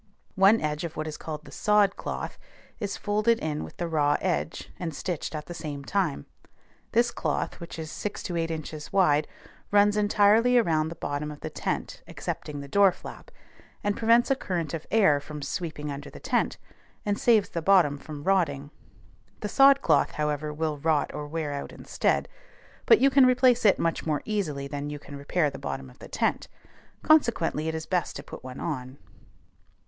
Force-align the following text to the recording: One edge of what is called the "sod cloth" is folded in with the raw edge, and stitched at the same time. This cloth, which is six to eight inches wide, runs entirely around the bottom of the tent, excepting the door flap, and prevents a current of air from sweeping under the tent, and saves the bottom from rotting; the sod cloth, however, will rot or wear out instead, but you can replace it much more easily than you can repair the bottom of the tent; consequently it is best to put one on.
One 0.33 0.59
edge 0.61 0.83
of 0.83 0.97
what 0.97 1.05
is 1.05 1.15
called 1.15 1.45
the 1.45 1.51
"sod 1.51 1.95
cloth" 1.95 2.39
is 2.79 2.97
folded 2.97 3.37
in 3.37 3.63
with 3.63 3.77
the 3.77 3.87
raw 3.87 4.17
edge, 4.19 4.71
and 4.79 4.95
stitched 4.95 5.35
at 5.35 5.45
the 5.45 5.53
same 5.53 5.85
time. 5.85 6.25
This 6.91 7.11
cloth, 7.11 7.59
which 7.59 7.77
is 7.77 7.91
six 7.91 8.23
to 8.23 8.35
eight 8.35 8.49
inches 8.49 8.91
wide, 8.91 9.27
runs 9.69 9.95
entirely 9.95 10.57
around 10.57 10.87
the 10.89 10.95
bottom 10.95 11.29
of 11.29 11.41
the 11.41 11.51
tent, 11.51 12.01
excepting 12.07 12.61
the 12.61 12.67
door 12.67 12.91
flap, 12.91 13.29
and 13.83 13.95
prevents 13.95 14.31
a 14.31 14.35
current 14.35 14.73
of 14.73 14.87
air 14.89 15.19
from 15.19 15.43
sweeping 15.43 15.91
under 15.91 16.09
the 16.09 16.19
tent, 16.19 16.57
and 17.05 17.19
saves 17.19 17.49
the 17.49 17.61
bottom 17.61 17.99
from 17.99 18.23
rotting; 18.23 18.71
the 19.41 19.47
sod 19.49 19.83
cloth, 19.83 20.13
however, 20.13 20.51
will 20.51 20.79
rot 20.79 21.13
or 21.13 21.27
wear 21.27 21.53
out 21.53 21.71
instead, 21.71 22.27
but 22.87 22.99
you 22.99 23.11
can 23.11 23.23
replace 23.27 23.65
it 23.65 23.77
much 23.77 24.03
more 24.07 24.23
easily 24.25 24.67
than 24.67 24.89
you 24.89 24.97
can 24.97 25.15
repair 25.15 25.51
the 25.51 25.59
bottom 25.59 25.91
of 25.91 25.99
the 25.99 26.07
tent; 26.09 26.47
consequently 27.03 27.67
it 27.67 27.75
is 27.75 27.85
best 27.85 28.15
to 28.15 28.23
put 28.23 28.43
one 28.43 28.59
on. 28.59 28.97